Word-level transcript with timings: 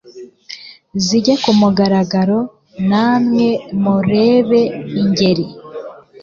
Zijye 1.03 1.33
ku 1.43 1.51
mugaragaro 1.59 2.37
Na 2.89 3.07
mwe 3.23 3.49
murebe 3.81 4.61
Ingeri 5.01 5.45